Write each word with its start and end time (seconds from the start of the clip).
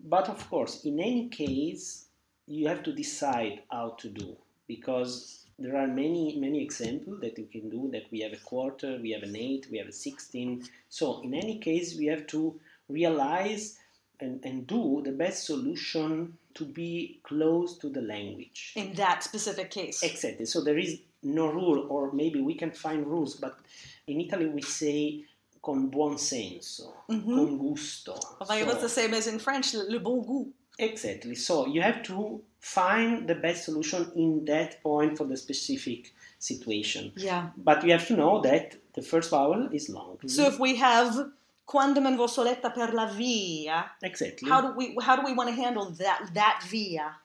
But 0.00 0.28
of 0.28 0.48
course, 0.50 0.84
in 0.84 1.00
any 1.00 1.28
case, 1.28 2.06
you 2.46 2.68
have 2.68 2.82
to 2.82 2.92
decide 2.92 3.62
how 3.70 3.96
to 3.98 4.08
do 4.08 4.36
because 4.66 5.43
there 5.58 5.76
are 5.76 5.86
many 5.86 6.36
many 6.38 6.62
examples 6.62 7.20
that 7.20 7.38
you 7.38 7.46
can 7.46 7.68
do 7.70 7.88
that 7.92 8.04
we 8.10 8.20
have 8.20 8.32
a 8.32 8.44
quarter 8.44 8.98
we 9.00 9.10
have 9.10 9.22
an 9.22 9.36
eight 9.36 9.66
we 9.70 9.78
have 9.78 9.88
a 9.88 9.92
16 9.92 10.64
so 10.88 11.22
in 11.22 11.34
any 11.34 11.58
case 11.58 11.96
we 11.96 12.06
have 12.06 12.26
to 12.26 12.58
realize 12.88 13.78
and, 14.20 14.40
and 14.44 14.66
do 14.66 15.02
the 15.04 15.12
best 15.12 15.44
solution 15.44 16.36
to 16.54 16.64
be 16.64 17.20
close 17.24 17.78
to 17.78 17.88
the 17.88 18.00
language. 18.00 18.72
In 18.76 18.94
that 18.94 19.24
specific 19.24 19.70
case. 19.70 20.02
Exactly. 20.02 20.46
So 20.46 20.62
there 20.62 20.78
is 20.78 21.00
no 21.22 21.50
rule 21.50 21.86
or 21.88 22.12
maybe 22.12 22.40
we 22.40 22.54
can 22.54 22.70
find 22.70 23.06
rules 23.06 23.34
but 23.34 23.58
in 24.06 24.20
italy 24.20 24.44
we 24.44 24.60
say 24.60 25.24
con 25.62 25.88
buon 25.88 26.16
senso 26.16 26.92
mm-hmm. 27.08 27.34
con 27.34 27.56
gusto. 27.56 28.14
Oh, 28.42 28.44
so, 28.44 28.64
that's 28.66 28.82
the 28.82 28.88
same 28.90 29.14
as 29.14 29.26
in 29.26 29.38
french 29.38 29.72
le 29.72 29.98
bon 30.00 30.22
goût 30.22 30.52
Exactly. 30.78 31.34
So 31.34 31.66
you 31.66 31.82
have 31.82 32.02
to 32.04 32.42
find 32.58 33.28
the 33.28 33.34
best 33.34 33.64
solution 33.64 34.10
in 34.16 34.44
that 34.46 34.82
point 34.82 35.16
for 35.16 35.26
the 35.26 35.36
specific 35.36 36.12
situation. 36.38 37.12
Yeah. 37.16 37.50
But 37.56 37.84
you 37.84 37.92
have 37.92 38.06
to 38.08 38.16
know 38.16 38.40
that 38.42 38.76
the 38.94 39.02
first 39.02 39.30
vowel 39.30 39.68
is 39.72 39.88
long. 39.88 40.18
So 40.26 40.46
if 40.46 40.58
we 40.58 40.76
have 40.76 41.30
quando 41.66 42.00
me 42.00 42.16
vo 42.16 42.26
soletta 42.26 42.70
per 42.70 42.92
la 42.92 43.06
via. 43.06 43.90
Exactly. 44.02 44.48
How 44.48 44.60
do 44.60 44.76
we 44.76 44.96
how 45.00 45.16
do 45.16 45.22
we 45.24 45.32
want 45.32 45.48
to 45.48 45.54
handle 45.54 45.90
that 45.98 46.30
that 46.34 46.64
via? 46.68 47.16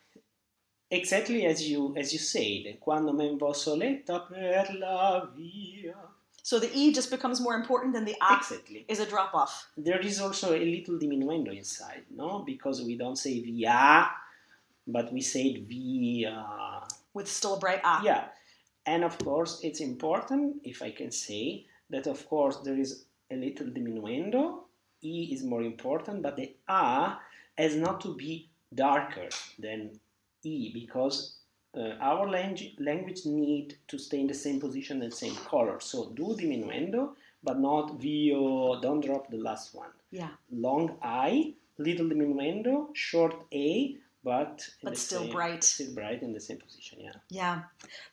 Exactly 0.92 1.45
as 1.45 1.67
you 1.67 1.94
as 1.97 2.14
you 2.14 2.20
said. 2.20 2.80
Quando 2.80 3.14
me 3.14 3.36
vo 3.36 3.53
soletta 3.53 4.27
per 4.27 4.75
la 4.77 5.30
via. 5.36 5.95
So 6.43 6.59
the 6.59 6.71
E 6.73 6.91
just 6.91 7.11
becomes 7.11 7.41
more 7.41 7.55
important 7.55 7.93
than 7.93 8.05
the 8.05 8.15
A 8.21 8.37
exactly. 8.37 8.85
is 8.87 8.99
a 8.99 9.05
drop 9.05 9.33
off. 9.33 9.69
There 9.77 9.99
is 9.99 10.19
also 10.19 10.53
a 10.53 10.59
little 10.59 10.97
diminuendo 10.97 11.55
inside, 11.55 12.05
no? 12.09 12.43
Because 12.45 12.81
we 12.81 12.97
don't 12.97 13.17
say 13.17 13.41
via, 13.41 14.09
but 14.87 15.11
we 15.13 15.21
say 15.21 15.57
via. 15.57 16.81
With 17.13 17.27
still 17.27 17.55
a 17.55 17.59
bright 17.59 17.81
A. 17.83 18.01
Yeah. 18.03 18.25
And 18.85 19.03
of 19.03 19.17
course, 19.19 19.59
it's 19.63 19.81
important, 19.81 20.57
if 20.63 20.81
I 20.81 20.91
can 20.91 21.11
say, 21.11 21.65
that 21.89 22.07
of 22.07 22.27
course 22.27 22.57
there 22.57 22.77
is 22.77 23.05
a 23.31 23.35
little 23.35 23.67
diminuendo. 23.67 24.63
E 25.01 25.29
is 25.31 25.43
more 25.43 25.61
important, 25.61 26.21
but 26.23 26.35
the 26.35 26.55
A 26.67 27.17
has 27.57 27.75
not 27.75 28.01
to 28.01 28.15
be 28.15 28.49
darker 28.73 29.29
than 29.57 29.99
E 30.43 30.71
because 30.73 31.37
uh, 31.77 31.95
our 32.01 32.27
language, 32.29 32.75
language 32.79 33.25
need 33.25 33.77
to 33.87 33.97
stay 33.97 34.19
in 34.19 34.27
the 34.27 34.33
same 34.33 34.59
position 34.59 35.02
and 35.02 35.13
same 35.13 35.35
color. 35.35 35.80
So 35.80 36.11
do 36.15 36.35
diminuendo, 36.39 37.11
but 37.43 37.59
not 37.59 37.99
vio, 37.99 38.80
don't 38.81 39.05
drop 39.05 39.30
the 39.30 39.37
last 39.37 39.75
one. 39.75 39.89
Yeah. 40.11 40.29
Long 40.52 40.97
I, 41.02 41.53
little 41.77 42.08
diminuendo, 42.08 42.87
short 42.93 43.35
A, 43.53 43.95
but 44.23 44.67
but 44.83 44.97
still 44.97 45.21
same, 45.21 45.31
bright. 45.31 45.63
Still 45.63 45.93
bright 45.93 46.21
in 46.23 46.33
the 46.33 46.41
same 46.41 46.58
position, 46.58 46.99
yeah. 47.02 47.13
Yeah. 47.29 47.61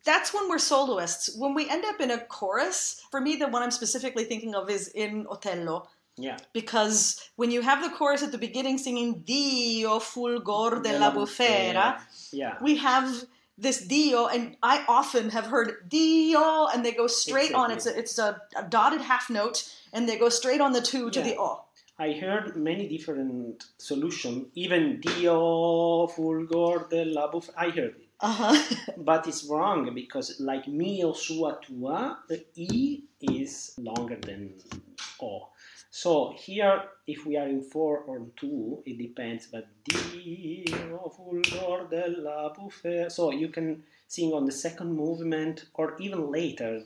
That's 0.05 0.33
when 0.33 0.49
we're 0.49 0.59
soloists. 0.59 1.37
When 1.37 1.55
we 1.55 1.69
end 1.69 1.85
up 1.85 2.01
in 2.01 2.11
a 2.13 2.19
chorus, 2.19 3.03
for 3.11 3.21
me 3.21 3.37
the 3.37 3.49
one 3.49 3.63
I'm 3.63 3.73
specifically 3.73 4.25
thinking 4.25 4.55
of 4.55 4.71
is 4.71 4.89
in 4.89 5.27
Otello. 5.29 5.89
Yeah. 6.17 6.37
Because 6.53 7.29
when 7.37 7.51
you 7.51 7.61
have 7.61 7.83
the 7.83 7.91
chorus 7.91 8.23
at 8.23 8.33
the 8.33 8.39
beginning 8.39 8.79
singing 8.79 9.21
Dio 9.27 9.99
fulgor 9.99 10.83
della 10.83 11.11
bufera, 11.11 12.01
yeah. 12.33 12.57
we 12.63 12.77
have 12.77 13.27
this 13.59 13.81
dio 13.87 14.27
and 14.27 14.57
i 14.63 14.85
often 14.89 15.31
have 15.31 15.47
heard 15.47 15.89
dio 15.89 16.67
and 16.67 16.85
they 16.85 16.93
go 16.93 17.07
straight 17.07 17.51
exactly. 17.51 17.65
on 17.65 17.71
it's 17.71 17.87
a, 17.87 17.99
it's 17.99 18.19
a, 18.19 18.41
a, 18.57 18.63
dotted 18.65 19.01
half 19.01 19.31
note 19.31 19.71
and 19.93 20.09
they 20.09 20.19
go 20.19 20.29
straight 20.29 20.61
on 20.61 20.73
the 20.73 20.81
two 20.81 21.11
to 21.11 21.21
yeah. 21.21 21.27
the 21.27 21.37
o 21.39 21.65
i 21.99 22.13
heard 22.13 22.57
many 22.57 22.89
different 22.89 23.67
solutions 23.79 24.47
even 24.55 25.01
dio 25.01 26.07
fulgor 26.09 26.89
della 26.91 27.29
buff 27.33 27.49
i 27.57 27.69
heard 27.71 27.95
it 27.97 28.09
uh-huh. 28.21 28.57
but 28.99 29.27
it's 29.27 29.45
wrong 29.45 29.95
because 29.95 30.41
like 30.41 30.67
mio 30.69 31.13
sua 31.13 31.59
tua 31.61 32.19
the 32.29 32.45
e 32.55 33.03
is 33.21 33.75
longer 33.79 34.17
than 34.17 34.53
o 35.21 35.49
so 35.91 36.35
here, 36.37 36.83
if 37.07 37.27
we 37.27 37.37
are 37.37 37.49
in 37.49 37.63
4 37.63 37.99
or 37.99 38.27
2, 38.37 38.83
it 38.87 38.99
depends, 38.99 39.47
but. 39.47 39.67
So 43.09 43.31
you 43.31 43.49
can 43.49 43.83
sing 44.09 44.33
on 44.33 44.45
the 44.45 44.53
second 44.53 44.95
movement 44.95 45.67
or 45.75 45.97
even 45.99 46.31
later. 46.31 46.83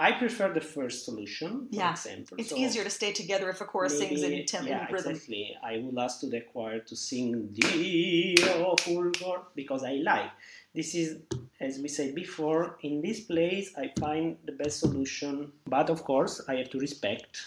I 0.00 0.12
prefer 0.12 0.52
the 0.52 0.60
first 0.60 1.04
solution, 1.04 1.66
yeah. 1.70 1.90
example. 1.90 2.36
It's 2.38 2.50
so 2.50 2.56
easier 2.56 2.84
to 2.84 2.90
stay 2.90 3.12
together 3.12 3.50
if 3.50 3.60
a 3.60 3.64
chorus 3.64 3.98
maybe, 3.98 4.16
sings 4.16 4.32
in 4.32 4.46
tempo 4.46 4.70
yeah, 4.70 4.86
rhythm. 4.92 5.10
Exactly. 5.10 5.56
I 5.62 5.78
will 5.78 5.98
ask 6.00 6.20
to 6.20 6.26
the 6.26 6.42
choir 6.42 6.78
to 6.78 6.94
sing 6.94 7.48
Dio 7.48 8.76
fulgor 8.76 9.42
because 9.56 9.82
I 9.82 9.94
like. 9.94 10.30
This 10.72 10.94
is 10.94 11.18
as 11.60 11.78
we 11.78 11.88
said 11.88 12.14
before, 12.14 12.78
in 12.82 13.02
this 13.02 13.20
place 13.20 13.72
I 13.76 13.92
find 13.98 14.36
the 14.44 14.52
best 14.52 14.80
solution, 14.80 15.52
but 15.66 15.90
of 15.90 16.04
course 16.04 16.40
I 16.48 16.54
have 16.56 16.70
to 16.70 16.78
respect 16.78 17.42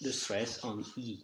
the 0.00 0.12
stress 0.12 0.64
on 0.64 0.84
E. 0.96 1.18